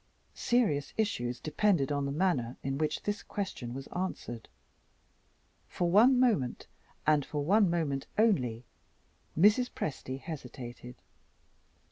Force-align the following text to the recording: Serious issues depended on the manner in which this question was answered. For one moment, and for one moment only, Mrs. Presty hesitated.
Serious 0.33 0.95
issues 0.97 1.39
depended 1.39 1.91
on 1.91 2.07
the 2.07 2.11
manner 2.11 2.57
in 2.63 2.79
which 2.79 3.03
this 3.03 3.21
question 3.21 3.71
was 3.71 3.85
answered. 3.95 4.49
For 5.67 5.91
one 5.91 6.19
moment, 6.19 6.65
and 7.05 7.23
for 7.23 7.45
one 7.45 7.69
moment 7.69 8.07
only, 8.17 8.65
Mrs. 9.37 9.69
Presty 9.69 10.19
hesitated. 10.19 10.95